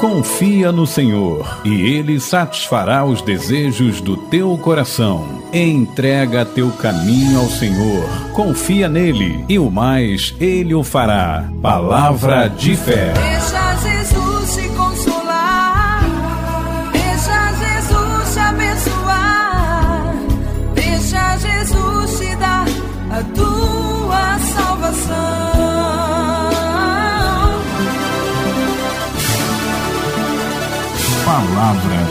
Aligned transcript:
Confia 0.00 0.72
no 0.72 0.86
Senhor 0.86 1.60
e 1.62 1.82
Ele 1.82 2.18
satisfará 2.18 3.04
os 3.04 3.20
desejos 3.20 4.00
do 4.00 4.16
teu 4.16 4.56
coração. 4.56 5.42
Entrega 5.52 6.42
teu 6.42 6.70
caminho 6.70 7.38
ao 7.38 7.50
Senhor, 7.50 8.08
confia 8.32 8.88
nele 8.88 9.44
e 9.46 9.58
o 9.58 9.70
mais 9.70 10.34
Ele 10.40 10.74
o 10.74 10.82
fará. 10.82 11.46
Palavra 11.60 12.48
de 12.48 12.76
fé. 12.76 13.12
Deixa 13.12 13.76
Jesus 13.76 14.29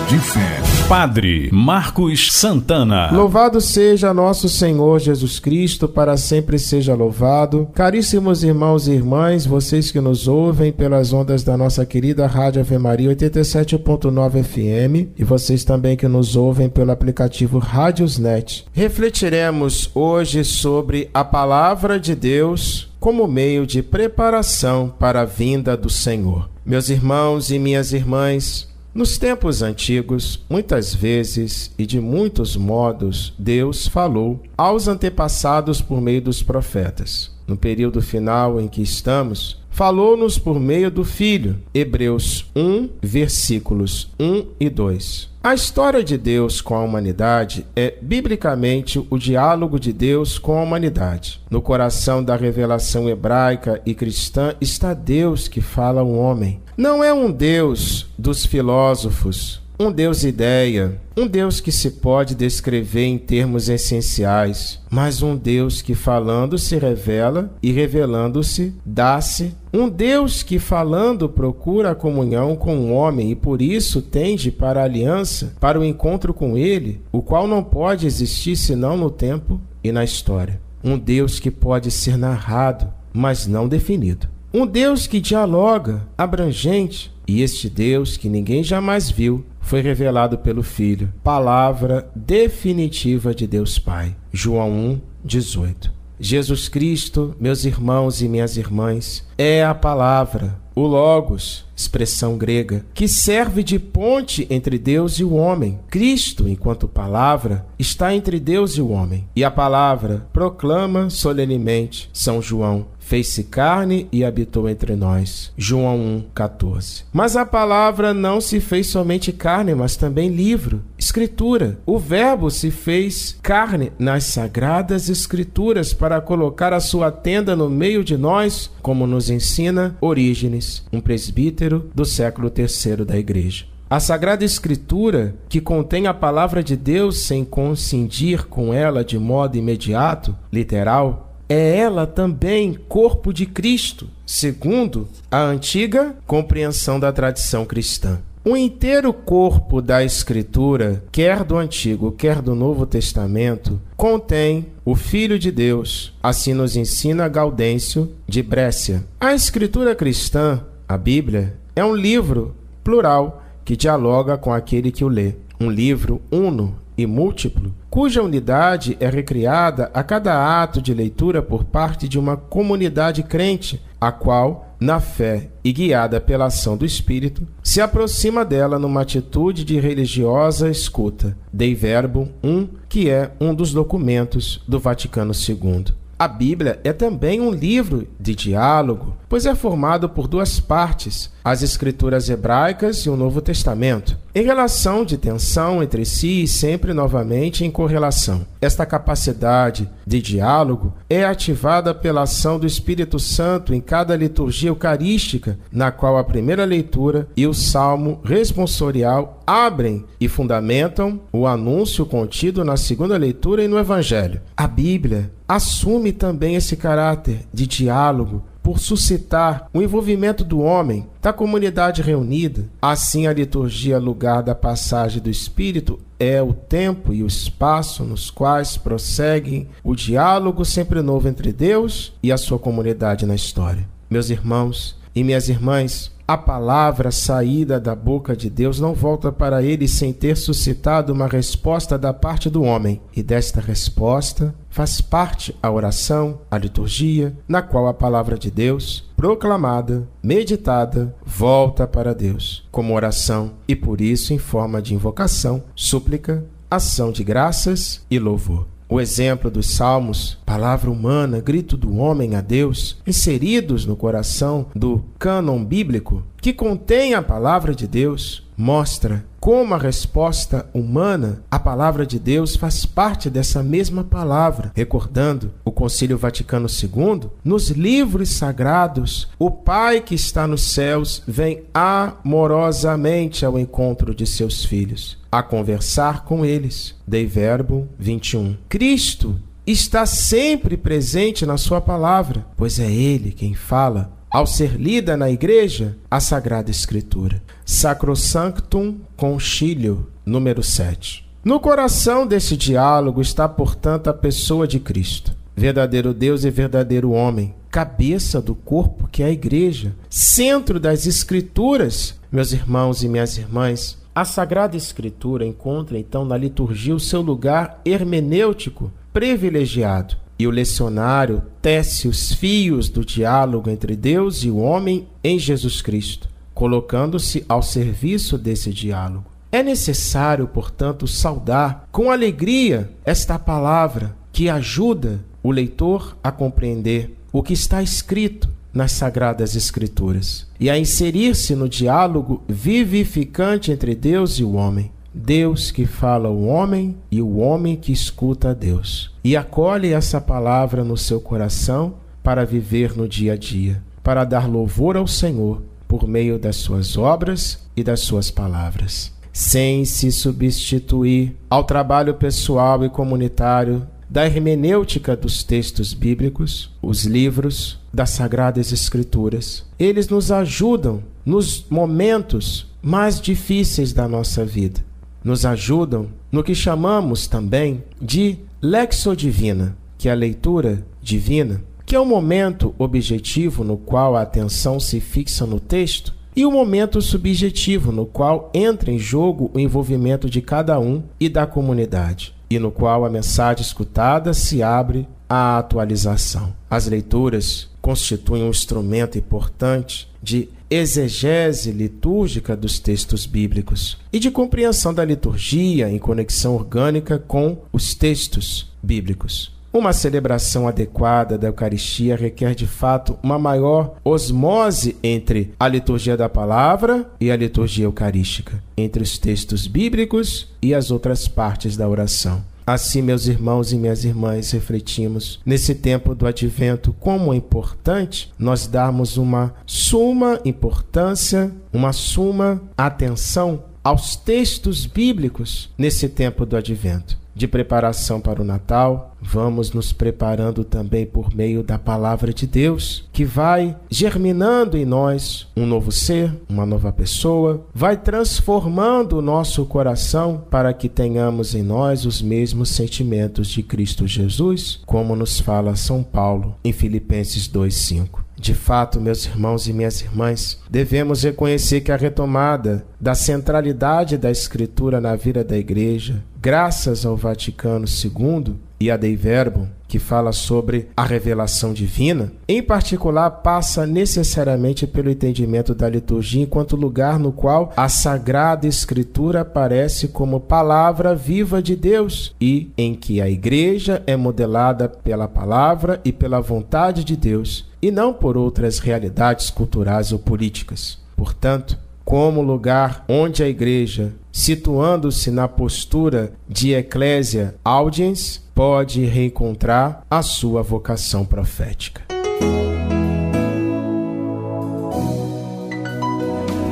de 0.10 0.18
fé. 0.18 0.60
Padre 0.88 1.50
Marcos 1.52 2.32
Santana. 2.32 3.12
Louvado 3.12 3.62
seja 3.62 4.12
nosso 4.12 4.50
Senhor 4.50 5.00
Jesus 5.00 5.40
Cristo, 5.40 5.88
para 5.88 6.18
sempre 6.18 6.58
seja 6.58 6.96
louvado. 6.96 7.70
Caríssimos 7.76 8.44
irmãos 8.44 8.88
e 8.88 8.94
irmãs, 8.94 9.46
vocês 9.46 9.92
que 9.92 10.02
nos 10.02 10.28
ouvem 10.28 10.72
pelas 10.72 11.14
ondas 11.14 11.44
da 11.44 11.56
nossa 11.56 11.86
querida 11.86 12.26
Rádio 12.26 12.62
Ave 12.62 12.80
Maria 12.80 13.16
87.9 13.16 14.44
FM 14.44 15.14
e 15.16 15.24
vocês 15.24 15.64
também 15.64 15.96
que 15.96 16.08
nos 16.08 16.36
ouvem 16.36 16.68
pelo 16.70 16.92
aplicativo 16.92 17.60
Rádiosnet. 17.60 18.66
Refletiremos 18.74 19.92
hoje 19.94 20.44
sobre 20.44 21.08
a 21.14 21.24
palavra 21.24 22.00
de 22.00 22.16
Deus 22.16 22.90
como 23.00 23.28
meio 23.28 23.68
de 23.68 23.84
preparação 23.84 24.92
para 25.00 25.22
a 25.22 25.26
vinda 25.26 25.78
do 25.78 25.90
Senhor. 25.90 26.50
Meus 26.66 26.90
irmãos 26.90 27.50
e 27.50 27.58
minhas 27.58 27.94
irmãs, 27.94 28.69
nos 28.94 29.18
tempos 29.18 29.62
antigos, 29.62 30.44
muitas 30.50 30.94
vezes 30.94 31.72
e 31.78 31.86
de 31.86 32.00
muitos 32.00 32.56
modos, 32.56 33.34
Deus 33.38 33.88
falou 33.88 34.42
aos 34.58 34.88
antepassados 34.88 35.82
por 35.82 36.02
meio 36.02 36.22
dos 36.22 36.42
profetas. 36.42 37.32
No 37.48 37.56
período 37.56 38.02
final 38.02 38.60
em 38.60 38.68
que 38.68 38.82
estamos, 38.82 39.60
falou-nos 39.70 40.38
por 40.38 40.60
meio 40.60 40.92
do 40.92 41.04
Filho. 41.04 41.58
Hebreus 41.74 42.50
1, 42.56 42.90
versículos 43.02 44.10
1 44.20 44.46
e 44.60 44.70
2. 44.70 45.30
A 45.42 45.54
história 45.54 46.04
de 46.04 46.18
Deus 46.18 46.60
com 46.60 46.76
a 46.76 46.84
humanidade 46.84 47.66
é, 47.74 47.96
biblicamente, 48.02 49.04
o 49.10 49.18
diálogo 49.18 49.80
de 49.80 49.94
Deus 49.94 50.38
com 50.38 50.58
a 50.58 50.62
humanidade. 50.62 51.42
No 51.50 51.62
coração 51.62 52.22
da 52.22 52.36
revelação 52.36 53.08
hebraica 53.08 53.82
e 53.86 53.96
cristã 53.96 54.54
está 54.60 54.94
Deus 54.94 55.48
que 55.48 55.62
fala 55.62 56.02
ao 56.02 56.12
homem. 56.12 56.60
Não 56.80 57.04
é 57.04 57.14
um 57.14 57.30
Deus 57.30 58.08
dos 58.18 58.46
filósofos, 58.46 59.62
um 59.78 59.92
Deus 59.92 60.24
ideia, 60.24 60.98
um 61.18 61.28
Deus 61.28 61.60
que 61.60 61.74
se 61.74 61.92
pode 61.92 62.34
descrever 62.34 63.04
em 63.04 63.18
termos 63.18 63.68
essenciais, 63.68 64.80
mas 64.90 65.22
um 65.22 65.36
Deus 65.36 65.82
que 65.82 65.94
falando 65.94 66.58
se 66.58 66.78
revela 66.78 67.54
e 67.62 67.74
revelando-se 67.74 68.74
dá-se. 68.86 69.54
Um 69.74 69.90
Deus 69.90 70.42
que 70.42 70.58
falando 70.58 71.28
procura 71.28 71.92
a 71.92 71.96
comunhão 71.96 72.56
com 72.56 72.78
o 72.78 72.94
homem 72.94 73.32
e 73.32 73.36
por 73.36 73.62
isso 73.62 74.02
tende 74.02 74.50
para 74.50 74.80
a 74.80 74.86
aliança, 74.86 75.54
para 75.60 75.78
o 75.78 75.84
encontro 75.84 76.34
com 76.34 76.58
ele, 76.58 77.02
o 77.12 77.22
qual 77.22 77.46
não 77.46 77.62
pode 77.62 78.08
existir 78.08 78.56
senão 78.56 78.96
no 78.96 79.12
tempo 79.12 79.60
e 79.84 79.92
na 79.92 80.06
história. 80.06 80.62
Um 80.82 80.98
Deus 80.98 81.42
que 81.42 81.52
pode 81.52 81.92
ser 81.92 82.18
narrado, 82.18 82.88
mas 83.12 83.46
não 83.46 83.68
definido. 83.68 84.30
Um 84.52 84.66
Deus 84.66 85.06
que 85.06 85.20
dialoga, 85.20 86.08
abrangente, 86.18 87.14
e 87.28 87.44
este 87.44 87.70
Deus 87.70 88.18
que 88.18 88.28
ninguém 88.28 88.64
jamais 88.64 89.08
viu 89.12 89.46
foi 89.62 89.80
revelado 89.80 90.40
pelo 90.40 90.64
Filho, 90.64 91.14
palavra 91.24 92.10
definitiva 92.16 93.36
de 93.36 93.46
Deus 93.46 93.78
Pai. 93.78 94.16
João 94.34 94.72
1, 94.72 95.02
18. 95.24 96.00
Jesus 96.20 96.68
Cristo, 96.68 97.36
meus 97.40 97.64
irmãos 97.64 98.24
e 98.24 98.28
minhas 98.28 98.58
irmãs, 98.58 99.24
é 99.38 99.64
a 99.64 99.76
palavra, 99.76 100.60
o 100.76 100.82
Logos, 100.82 101.66
expressão 101.76 102.38
grega, 102.38 102.86
que 102.94 103.08
serve 103.08 103.64
de 103.64 103.80
ponte 103.80 104.46
entre 104.50 104.78
Deus 104.78 105.14
e 105.20 105.24
o 105.24 105.36
homem. 105.36 105.80
Cristo, 105.90 106.50
enquanto 106.50 106.90
palavra, 106.90 107.66
está 107.78 108.14
entre 108.14 108.38
Deus 108.38 108.74
e 108.74 108.82
o 108.82 108.90
homem. 108.90 109.28
E 109.34 109.46
a 109.46 109.52
palavra 109.52 110.28
proclama 110.34 111.10
solenemente 111.10 112.10
São 112.12 112.42
João, 112.42 112.88
fez-se 113.10 113.46
carne 113.46 114.08
e 114.12 114.24
habitou 114.24 114.70
entre 114.70 114.96
nós. 114.96 115.52
João 115.58 116.24
1:14. 116.36 117.06
Mas 117.12 117.36
a 117.36 117.44
palavra 117.44 118.14
não 118.14 118.40
se 118.40 118.60
fez 118.60 118.86
somente 118.86 119.32
carne, 119.32 119.74
mas 119.74 119.96
também 119.96 120.30
livro, 120.30 120.84
escritura. 120.96 121.80
O 121.88 121.98
verbo 121.98 122.52
se 122.52 122.70
fez 122.70 123.36
carne 123.42 123.92
nas 123.98 124.26
sagradas 124.26 125.10
escrituras 125.10 125.92
para 125.92 126.22
colocar 126.22 126.72
a 126.72 126.80
sua 126.80 127.12
tenda 127.12 127.56
no 127.56 127.68
meio 127.68 128.04
de 128.04 128.16
nós, 128.16 128.70
como 128.80 129.08
nos 129.08 129.32
ensina 129.32 129.98
Orígenes, 130.00 130.86
um 130.94 131.02
presbítero 131.02 131.90
do 131.96 132.06
século 132.06 132.52
III 132.56 133.06
da 133.06 133.18
igreja. 133.18 133.66
A 133.90 134.00
Sagrada 134.00 134.46
Escritura, 134.46 135.34
que 135.50 135.60
contém 135.60 136.06
a 136.06 136.14
palavra 136.14 136.62
de 136.62 136.76
Deus 136.78 137.24
sem 137.24 137.44
coincidir 137.44 138.46
com 138.46 138.72
ela 138.72 139.04
de 139.04 139.18
modo 139.18 139.58
imediato, 139.58 140.38
literal, 140.54 141.29
é 141.50 141.78
ela 141.78 142.06
também 142.06 142.78
corpo 142.88 143.34
de 143.34 143.48
Cristo, 143.48 144.08
segundo 144.24 145.10
a 145.32 145.42
antiga 145.42 146.16
compreensão 146.28 147.00
da 147.00 147.12
tradição 147.12 147.66
cristã. 147.66 148.20
O 148.46 148.56
inteiro 148.56 149.12
corpo 149.12 149.82
da 149.82 150.04
Escritura, 150.04 151.04
quer 151.12 151.44
do 151.44 151.58
Antigo, 151.58 152.12
quer 152.12 152.42
do 152.42 152.56
Novo 152.56 152.86
Testamento, 152.86 153.82
contém 153.98 154.68
o 154.86 154.96
Filho 154.96 155.38
de 155.38 155.52
Deus. 155.52 156.14
Assim 156.24 156.54
nos 156.54 156.78
ensina 156.78 157.28
Gaudêncio 157.28 158.12
de 158.28 158.42
Brécia. 158.42 159.04
A 159.20 159.34
Escritura 159.34 159.94
cristã, 159.94 160.64
a 160.88 160.98
Bíblia, 160.98 161.58
é 161.76 161.84
um 161.84 161.94
livro 161.94 162.56
plural 162.84 163.44
que 163.66 163.76
dialoga 163.76 164.38
com 164.38 164.54
aquele 164.54 164.92
que 164.92 165.04
o 165.04 165.10
lê. 165.10 165.34
Um 165.60 165.70
livro 165.70 166.22
uno 166.32 166.76
e 167.02 167.08
múltiplo, 167.08 167.74
cuja 167.90 168.22
unidade 168.22 168.98
é 169.00 169.10
recriada 169.10 169.90
a 169.94 170.04
cada 170.04 170.62
ato 170.62 170.82
de 170.82 170.94
leitura 170.94 171.42
por 171.42 171.64
parte 171.64 172.08
de 172.08 172.20
uma 172.20 172.36
comunidade 172.36 173.24
crente, 173.24 173.82
a 174.02 174.12
qual, 174.12 174.76
na 174.80 175.00
fé 175.00 175.50
e 175.64 175.72
guiada 175.72 176.20
pela 176.20 176.46
ação 176.46 176.76
do 176.76 176.86
Espírito, 176.86 177.48
se 177.64 177.80
aproxima 177.82 178.44
dela 178.44 178.78
numa 178.78 179.02
atitude 179.02 179.64
de 179.64 179.80
religiosa 179.80 180.70
escuta. 180.70 181.38
Dei 181.52 181.74
Verbo 181.74 182.30
1, 182.44 182.68
que 182.88 183.10
é 183.10 183.32
um 183.40 183.54
dos 183.54 183.74
documentos 183.74 184.62
do 184.68 184.80
Vaticano 184.80 185.34
II. 185.34 185.86
A 186.20 186.28
Bíblia 186.28 186.82
é 186.84 186.92
também 186.92 187.40
um 187.40 187.50
livro 187.50 188.06
de 188.20 188.36
diálogo, 188.36 189.16
pois 189.30 189.46
é 189.46 189.56
formado 189.56 190.10
por 190.10 190.28
duas 190.28 190.60
partes, 190.60 191.32
as 191.42 191.64
Escrituras 191.64 192.30
hebraicas 192.30 193.06
e 193.06 193.10
o 193.10 193.16
Novo 193.16 193.40
Testamento, 193.40 194.18
em 194.34 194.44
relação 194.44 195.04
de 195.04 195.18
tensão 195.18 195.82
entre 195.82 196.06
si 196.06 196.44
e 196.44 196.48
sempre 196.48 196.94
novamente 196.94 197.66
em 197.66 197.72
correlação. 197.72 198.46
Esta 198.62 198.86
capacidade 198.86 199.90
de 200.06 200.22
diálogo 200.22 200.94
é 201.10 201.26
ativada 201.26 201.94
pela 201.94 202.24
ação 202.24 202.60
do 202.60 202.68
Espírito 202.68 203.20
Santo 203.20 203.74
em 203.74 203.82
cada 203.82 204.16
liturgia 204.16 204.70
eucarística, 204.70 205.58
na 205.72 205.92
qual 205.92 206.18
a 206.18 206.24
primeira 206.24 206.66
leitura 206.66 207.28
e 207.36 207.48
o 207.48 207.54
salmo 207.54 208.20
responsorial 208.24 209.42
abrem 209.46 210.06
e 210.20 210.28
fundamentam 210.28 211.22
o 211.32 211.48
anúncio 211.48 212.06
contido 212.06 212.64
na 212.64 212.78
segunda 212.78 213.18
leitura 213.18 213.64
e 213.64 213.68
no 213.68 213.80
Evangelho. 213.80 214.42
A 214.56 214.68
Bíblia 214.68 215.32
assume 215.48 216.12
também 216.12 216.56
esse 216.56 216.76
caráter 216.76 217.40
de 217.52 217.66
diálogo 217.66 218.44
por 218.62 218.80
suscitar 218.80 219.68
o 219.74 219.82
envolvimento 219.82 220.44
do 220.44 220.60
homem, 220.60 221.08
da 221.22 221.34
comunidade 221.34 222.02
reunida. 222.02 222.70
Assim, 222.82 223.28
a 223.28 223.34
liturgia, 223.34 223.98
lugar 223.98 224.44
da 224.44 224.54
passagem 224.54 225.22
do 225.22 225.30
Espírito, 225.30 226.00
é 226.20 226.42
o 226.42 226.54
tempo 226.54 227.14
e 227.14 227.24
o 227.24 227.28
espaço 227.28 228.04
nos 228.04 228.30
quais 228.30 228.76
prosseguem 228.76 229.68
o 229.84 229.96
diálogo 229.96 230.66
sempre 230.66 231.02
novo 231.02 231.28
entre 231.28 231.54
Deus 231.54 232.14
e 232.22 232.32
a 232.32 232.38
sua 232.38 232.60
comunidade 232.60 233.26
na 233.26 233.36
história. 233.36 233.88
Meus 234.10 234.30
irmãos 234.30 234.99
e 235.16 235.24
minhas 235.24 235.50
irmãs, 235.50 236.12
a 236.30 236.38
palavra 236.38 237.10
saída 237.10 237.80
da 237.80 237.96
boca 237.96 238.36
de 238.36 238.52
Deus 238.52 238.80
não 238.80 238.94
volta 238.94 239.32
para 239.32 239.64
ele 239.64 239.88
sem 239.88 240.14
ter 240.14 240.38
suscitado 240.38 241.12
uma 241.12 241.26
resposta 241.26 241.98
da 241.98 242.14
parte 242.14 242.52
do 242.52 242.62
homem, 242.62 243.02
e 243.16 243.24
desta 243.24 243.60
resposta 243.60 244.54
faz 244.70 245.02
parte 245.02 245.58
a 245.60 245.72
oração, 245.72 246.42
a 246.52 246.58
liturgia, 246.58 247.36
na 247.48 247.64
qual 247.64 247.88
a 247.88 247.96
palavra 247.96 248.38
de 248.38 248.52
Deus, 248.52 249.10
proclamada, 249.18 250.08
meditada, 250.22 251.16
volta 251.26 251.88
para 251.88 252.14
Deus, 252.14 252.68
como 252.72 252.94
oração 252.94 253.54
e 253.68 253.76
por 253.76 254.00
isso 254.00 254.32
em 254.32 254.38
forma 254.38 254.84
de 254.84 254.94
invocação, 254.94 255.64
súplica, 255.76 256.46
ação 256.70 257.12
de 257.12 257.24
graças 257.24 258.06
e 258.08 258.20
louvor. 258.20 258.68
O 258.92 259.00
exemplo 259.00 259.52
dos 259.52 259.70
salmos, 259.70 260.40
palavra 260.44 260.90
humana, 260.90 261.40
grito 261.40 261.78
do 261.78 261.98
homem 261.98 262.36
a 262.36 262.42
Deus, 262.42 262.98
inseridos 263.06 263.86
no 263.86 263.96
coração 263.96 264.66
do 264.74 265.06
cânon 265.20 265.64
bíblico, 265.64 266.24
que 266.42 266.52
contém 266.52 267.14
a 267.14 267.22
palavra 267.22 267.76
de 267.76 267.86
Deus, 267.86 268.50
mostra 268.58 269.24
como 269.40 269.74
a 269.74 269.78
resposta 269.78 270.70
humana 270.74 271.42
à 271.50 271.58
palavra 271.58 272.06
de 272.06 272.20
Deus 272.20 272.56
faz 272.56 272.86
parte 272.86 273.30
dessa 273.30 273.64
mesma 273.64 274.04
palavra. 274.04 274.72
Recordando 274.76 275.52
o 275.64 275.72
Concílio 275.72 276.18
Vaticano 276.18 276.68
II, 276.68 277.30
nos 277.44 277.70
livros 277.70 278.30
sagrados, 278.30 279.30
o 279.38 279.50
Pai 279.50 280.02
que 280.02 280.16
está 280.16 280.46
nos 280.46 280.64
céus 280.64 281.24
vem 281.28 281.64
amorosamente 281.74 283.46
ao 283.46 283.58
encontro 283.58 284.14
de 284.14 284.26
seus 284.26 284.66
filhos, 284.66 285.18
a 285.32 285.44
conversar 285.44 286.24
com 286.24 286.46
eles. 286.46 286.96
Dei 287.08 287.26
Verbo 287.26 287.88
21. 287.98 288.58
Cristo 288.68 289.40
está 289.66 290.06
sempre 290.06 290.76
presente 290.76 291.46
na 291.46 291.58
sua 291.58 291.80
palavra, 291.80 292.46
pois 292.58 292.80
é 292.80 292.92
ele 292.92 293.32
quem 293.32 293.54
fala 293.54 294.18
ao 294.30 294.46
ser 294.46 294.76
lida 294.76 295.18
na 295.18 295.30
igreja 295.30 295.98
a 296.10 296.20
Sagrada 296.20 296.70
Escritura. 296.70 297.42
Sacrosanctum 297.66 299.00
Concilio, 299.16 300.08
número 300.26 300.62
7. 300.62 301.28
No 301.44 301.60
coração 301.60 302.28
desse 302.28 302.58
diálogo 302.58 303.22
está, 303.22 303.48
portanto, 303.48 304.10
a 304.10 304.14
pessoa 304.14 304.68
de 304.68 304.80
Cristo, 304.80 305.34
verdadeiro 305.56 306.14
Deus 306.14 306.44
e 306.44 306.50
verdadeiro 306.50 307.12
homem, 307.12 307.56
cabeça 307.72 308.42
do 308.42 308.54
corpo 308.54 309.08
que 309.12 309.24
é 309.24 309.28
a 309.28 309.32
igreja, 309.32 309.96
centro 310.10 310.80
das 310.80 311.08
Escrituras, 311.08 312.20
meus 312.32 312.52
irmãos 312.52 313.04
e 313.04 313.08
minhas 313.08 313.38
irmãs. 313.38 313.98
A 314.20 314.26
Sagrada 314.26 314.76
Escritura 314.76 315.46
encontra 315.46 315.98
então 315.98 316.26
na 316.26 316.36
liturgia 316.36 316.94
o 316.94 317.00
seu 317.00 317.22
lugar 317.22 317.80
hermenêutico 317.86 318.92
privilegiado 319.14 320.18
e 320.38 320.46
o 320.46 320.52
lecionário 320.52 321.42
tece 321.62 322.06
os 322.06 322.34
fios 322.34 322.90
do 322.90 323.06
diálogo 323.06 323.70
entre 323.70 323.96
Deus 323.96 324.44
e 324.44 324.50
o 324.50 324.58
homem 324.58 325.08
em 325.24 325.40
Jesus 325.40 325.82
Cristo, 325.82 326.28
colocando-se 326.54 327.46
ao 327.48 327.64
serviço 327.64 328.38
desse 328.38 328.74
diálogo. 328.74 329.24
É 329.54 329.64
necessário, 329.64 330.50
portanto, 330.50 331.08
saudar 331.08 331.88
com 331.90 332.12
alegria 332.12 332.92
esta 333.06 333.40
palavra 333.40 334.18
que 334.34 334.50
ajuda 334.50 335.24
o 335.42 335.50
leitor 335.50 336.18
a 336.22 336.30
compreender 336.30 337.16
o 337.32 337.42
que 337.42 337.54
está 337.54 337.82
escrito 337.82 338.50
nas 338.74 338.92
Sagradas 338.92 339.56
Escrituras 339.56 340.48
e 340.60 340.70
a 340.70 340.78
inserir-se 340.78 341.56
no 341.56 341.68
diálogo 341.68 342.44
vivificante 342.48 343.72
entre 343.72 343.96
Deus 343.96 344.40
e 344.40 344.44
o 344.44 344.54
homem. 344.54 344.92
Deus 345.14 345.72
que 345.72 345.86
fala 345.86 346.28
ao 346.28 346.44
homem 346.44 346.96
e 347.12 347.22
o 347.22 347.38
homem 347.38 347.76
que 347.76 347.92
escuta 347.92 348.52
a 348.52 348.54
Deus. 348.54 349.12
E 349.24 349.36
acolhe 349.36 349.92
essa 349.92 350.22
palavra 350.22 350.84
no 350.84 350.96
seu 350.96 351.20
coração 351.20 351.96
para 352.24 352.46
viver 352.46 352.96
no 352.96 353.08
dia 353.08 353.34
a 353.34 353.36
dia, 353.36 353.82
para 354.04 354.24
dar 354.24 354.48
louvor 354.48 354.96
ao 354.96 355.08
Senhor 355.08 355.64
por 355.88 356.08
meio 356.08 356.38
das 356.38 356.58
suas 356.58 356.96
obras 356.96 357.68
e 357.76 357.84
das 357.84 358.02
suas 358.02 358.30
palavras, 358.30 359.12
sem 359.34 359.84
se 359.84 360.12
substituir 360.12 361.36
ao 361.50 361.64
trabalho 361.64 362.14
pessoal 362.14 362.86
e 362.86 362.90
comunitário 362.90 363.88
da 364.10 364.26
hermenêutica 364.26 365.16
dos 365.16 365.44
textos 365.44 365.94
bíblicos, 365.94 366.72
os 366.82 367.06
livros 367.06 367.80
das 367.94 368.10
Sagradas 368.10 368.72
Escrituras. 368.72 369.66
Eles 369.78 370.10
nos 370.10 370.32
ajudam 370.32 371.04
nos 371.26 371.66
momentos 371.70 372.68
mais 372.82 373.22
difíceis 373.22 373.94
da 373.94 374.08
nossa 374.08 374.46
vida 374.46 374.90
nos 375.24 375.46
ajudam 375.46 376.08
no 376.32 376.44
que 376.44 376.56
chamamos 376.56 377.28
também 377.28 377.84
de 378.02 378.38
lexo 378.62 379.16
divina, 379.16 379.76
que 379.98 380.08
é 380.08 380.12
a 380.12 380.16
leitura 380.16 380.86
divina, 381.02 381.62
que 381.86 381.96
é 381.96 382.00
o 382.00 382.06
momento 382.06 382.74
objetivo 382.78 383.64
no 383.64 383.78
qual 383.78 384.16
a 384.16 384.22
atenção 384.22 384.80
se 384.80 385.00
fixa 385.00 385.46
no 385.46 385.60
texto, 385.60 386.14
e 386.36 386.46
o 386.46 386.52
momento 386.52 387.02
subjetivo 387.02 387.92
no 387.92 388.06
qual 388.06 388.50
entra 388.54 388.92
em 388.92 389.00
jogo 389.00 389.52
o 389.54 389.60
envolvimento 389.60 390.30
de 390.30 390.42
cada 390.42 390.80
um 390.80 391.04
e 391.20 391.28
da 391.28 391.46
comunidade, 391.46 392.34
e 392.50 392.58
no 392.58 392.72
qual 392.72 393.06
a 393.06 393.10
mensagem 393.10 393.62
escutada 393.62 394.34
se 394.34 394.64
abre 394.64 395.08
à 395.28 395.58
atualização. 395.58 396.54
As 396.70 396.88
leituras 396.88 397.70
constituem 397.82 398.44
um 398.44 398.50
instrumento 398.50 399.18
importante 399.18 400.10
de 400.22 400.50
exegese 400.70 401.72
litúrgica 401.72 402.56
dos 402.56 402.80
textos 402.80 403.26
bíblicos 403.26 403.98
e 404.14 404.20
de 404.20 404.30
compreensão 404.30 404.94
da 404.94 405.04
liturgia 405.04 405.90
em 405.90 405.98
conexão 405.98 406.56
orgânica 406.56 407.18
com 407.18 407.58
os 407.72 407.96
textos 407.96 408.72
bíblicos. 408.82 409.59
Uma 409.72 409.94
celebração 409.94 410.68
adequada 410.68 411.38
da 411.38 411.48
Eucaristia 411.48 412.16
requer 412.16 412.56
de 412.56 412.66
fato 412.66 413.20
uma 413.22 413.38
maior 413.38 413.98
osmose 414.04 414.98
entre 415.04 415.54
a 415.60 415.68
liturgia 415.68 416.18
da 416.18 416.28
palavra 416.28 417.08
e 417.20 417.30
a 417.30 417.36
liturgia 417.36 417.86
eucarística, 417.86 418.64
entre 418.76 419.04
os 419.04 419.20
textos 419.20 419.68
bíblicos 419.68 420.48
e 420.60 420.74
as 420.74 420.90
outras 420.90 421.28
partes 421.28 421.78
da 421.78 421.88
oração. 421.88 422.44
Assim, 422.66 423.04
meus 423.04 423.28
irmãos 423.28 423.72
e 423.72 423.76
minhas 423.76 424.04
irmãs, 424.04 424.52
refletimos 424.52 425.40
nesse 425.46 425.76
tempo 425.76 426.16
do 426.16 426.26
advento 426.26 426.92
como 427.00 427.32
é 427.32 427.38
importante 427.38 428.34
nós 428.40 428.66
darmos 428.66 429.18
uma 429.18 429.54
suma 429.68 430.40
importância, 430.44 431.52
uma 431.72 431.94
suma 431.94 432.60
atenção 432.76 433.64
aos 433.84 434.16
textos 434.16 434.88
bíblicos 434.88 435.70
nesse 435.78 436.10
tempo 436.10 436.44
do 436.44 436.58
advento 436.58 437.19
de 437.40 437.48
preparação 437.48 438.20
para 438.20 438.42
o 438.42 438.46
Natal, 438.46 439.16
vamos 439.22 439.72
nos 439.72 439.94
preparando 439.94 440.66
também 440.66 441.06
por 441.06 441.34
meio 441.34 441.64
da 441.64 441.80
palavra 441.80 442.34
de 442.34 442.46
Deus, 442.46 443.08
que 443.14 443.24
vai 443.24 443.78
germinando 443.90 444.78
em 444.78 444.84
nós 444.84 445.48
um 445.56 445.66
novo 445.66 445.90
ser, 445.90 446.34
uma 446.50 446.66
nova 446.66 446.92
pessoa, 446.92 447.66
vai 447.74 447.96
transformando 447.96 449.18
o 449.18 449.22
nosso 449.22 449.66
coração 449.66 450.44
para 450.52 450.74
que 450.74 450.90
tenhamos 450.90 451.56
em 451.56 451.64
nós 451.64 452.06
os 452.06 452.22
mesmos 452.22 452.70
sentimentos 452.72 453.48
de 453.48 453.64
Cristo 453.64 454.06
Jesus, 454.06 454.82
como 454.86 455.16
nos 455.16 455.40
fala 455.40 455.78
São 455.78 456.04
Paulo 456.04 456.58
em 456.62 456.74
Filipenses 456.74 457.48
2:5. 457.48 458.28
De 458.40 458.54
fato, 458.54 459.02
meus 459.02 459.26
irmãos 459.26 459.68
e 459.68 459.74
minhas 459.74 460.02
irmãs, 460.02 460.60
devemos 460.70 461.24
reconhecer 461.24 461.82
que 461.82 461.92
a 461.92 461.98
retomada 461.98 462.86
da 463.00 463.14
centralidade 463.14 464.18
da 464.18 464.32
Escritura 464.32 465.02
na 465.02 465.18
vida 465.18 465.44
da 465.44 465.58
Igreja, 465.58 466.24
graças 466.42 467.06
ao 467.06 467.18
Vaticano 467.18 467.86
II 467.86 468.56
e 468.80 468.90
a 468.90 468.96
Dei 468.96 469.14
Verbo, 469.14 469.68
que 469.90 470.00
fala 470.00 470.32
sobre 470.32 470.88
a 470.96 471.04
revelação 471.04 471.74
divina, 471.74 472.32
em 472.48 472.64
particular 472.64 473.30
passa 473.30 473.86
necessariamente 473.86 474.88
pelo 474.88 475.10
entendimento 475.10 475.76
da 475.76 475.90
liturgia 475.90 476.44
enquanto 476.44 476.78
lugar 476.78 477.20
no 477.20 477.34
qual 477.34 477.74
a 477.76 477.90
Sagrada 477.90 478.68
Escritura 478.68 479.42
aparece 479.42 480.08
como 480.08 480.40
palavra 480.40 481.14
viva 481.14 481.62
de 481.62 481.76
Deus 481.76 482.34
e 482.40 482.72
em 482.78 482.96
que 482.96 483.20
a 483.20 483.30
Igreja 483.30 484.02
é 484.08 484.16
modelada 484.16 484.88
pela 484.88 485.28
palavra 485.28 486.00
e 486.06 486.14
pela 486.14 486.40
vontade 486.40 487.04
de 487.04 487.18
Deus 487.18 487.68
e 487.82 487.92
não 487.92 488.14
por 488.14 488.38
outras 488.38 488.80
realidades 488.80 489.50
culturais 489.50 490.14
ou 490.14 490.20
políticas. 490.20 491.00
Portanto, 491.18 491.78
como 492.10 492.42
lugar 492.42 493.06
onde 493.08 493.44
a 493.44 493.48
igreja, 493.48 494.14
situando-se 494.32 495.30
na 495.30 495.48
postura 495.48 496.34
de 496.50 496.74
eclésia 496.74 497.54
audiens, 497.64 498.44
pode 498.56 499.06
reencontrar 499.06 500.02
a 500.10 500.24
sua 500.24 500.64
vocação 500.64 501.24
profética. 501.24 502.02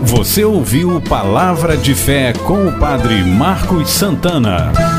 Você 0.01 0.43
ouviu 0.43 0.99
Palavra 1.01 1.77
de 1.77 1.93
Fé 1.93 2.33
com 2.33 2.67
o 2.67 2.79
Padre 2.79 3.23
Marcos 3.23 3.91
Santana. 3.91 4.96